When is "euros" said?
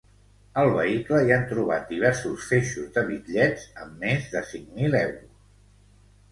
5.05-5.41